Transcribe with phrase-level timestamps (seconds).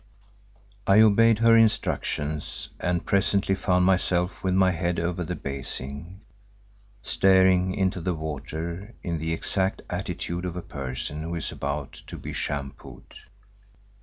[0.87, 6.21] I obeyed her instructions and presently found myself with my head over the basin,
[7.03, 12.17] staring into the water in the exact attitude of a person who is about to
[12.17, 13.13] be shampooed.